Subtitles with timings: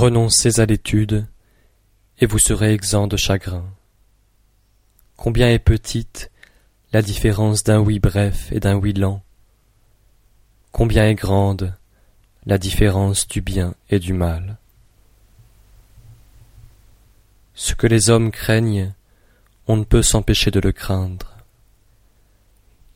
[0.00, 1.26] Renoncez à l'étude,
[2.20, 3.70] et vous serez exempt de chagrin.
[5.18, 6.30] Combien est petite
[6.94, 9.22] la différence d'un oui bref et d'un oui lent?
[10.72, 11.76] Combien est grande
[12.46, 14.56] la différence du bien et du mal?
[17.52, 18.94] Ce que les hommes craignent,
[19.66, 21.36] on ne peut s'empêcher de le craindre.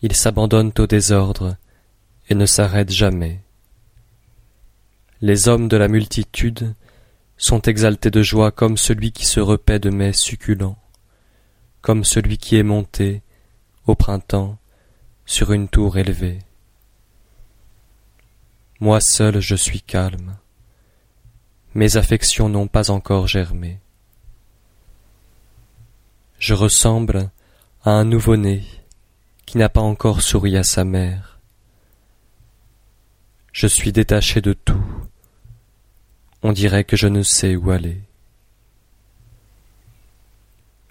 [0.00, 1.58] Ils s'abandonnent au désordre
[2.30, 3.42] et ne s'arrêtent jamais.
[5.20, 6.74] Les hommes de la multitude
[7.36, 10.78] sont exaltés de joie comme celui qui se repaît de mets succulents,
[11.80, 13.22] comme celui qui est monté,
[13.86, 14.58] au printemps,
[15.26, 16.38] sur une tour élevée.
[18.80, 20.36] Moi seul je suis calme,
[21.74, 23.80] mes affections n'ont pas encore germé.
[26.38, 27.30] Je ressemble
[27.82, 28.64] à un nouveau-né
[29.46, 31.40] qui n'a pas encore souri à sa mère.
[33.52, 34.84] Je suis détaché de tout,
[36.44, 38.02] on dirait que je ne sais où aller.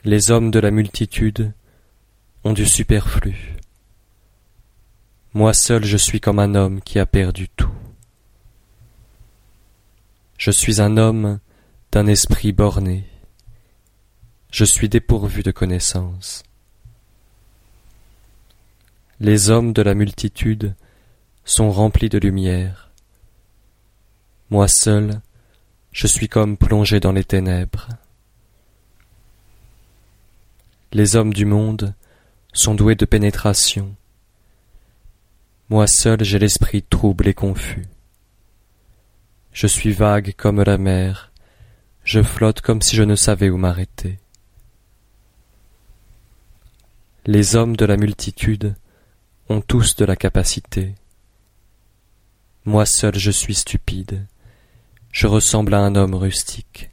[0.03, 1.53] Les hommes de la multitude
[2.43, 3.55] ont du superflu.
[5.35, 7.71] Moi seul je suis comme un homme qui a perdu tout.
[10.39, 11.39] Je suis un homme
[11.91, 13.07] d'un esprit borné.
[14.51, 16.41] Je suis dépourvu de connaissance.
[19.19, 20.73] Les hommes de la multitude
[21.45, 22.89] sont remplis de lumière.
[24.49, 25.21] Moi seul,
[25.93, 27.87] je suis comme plongé dans les ténèbres.
[30.91, 31.93] Les hommes du monde
[32.51, 33.95] sont doués de pénétration.
[35.69, 37.85] Moi seul j'ai l'esprit trouble et confus.
[39.51, 41.31] Je suis vague comme la mer,
[42.03, 44.17] je flotte comme si je ne savais où m'arrêter.
[47.27, 48.75] Les hommes de la multitude
[49.47, 50.95] ont tous de la capacité.
[52.65, 54.25] Moi seul je suis stupide
[55.13, 56.89] je ressemble à un homme rustique.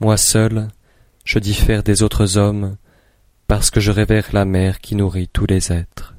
[0.00, 0.68] Moi seul,
[1.24, 2.76] je diffère des autres hommes
[3.48, 6.14] parce que je révère la mère qui nourrit tous les êtres.